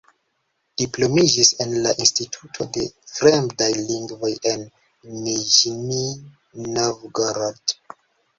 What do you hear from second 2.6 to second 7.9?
de fremdaj lingvoj en Niĵnij Novgorod.